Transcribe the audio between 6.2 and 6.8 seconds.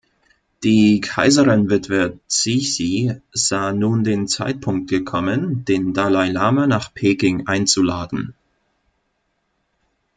Lama